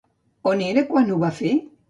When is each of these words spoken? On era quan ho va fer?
On 0.51 0.63
era 0.69 0.85
quan 0.89 1.13
ho 1.13 1.21
va 1.27 1.33
fer? 1.43 1.53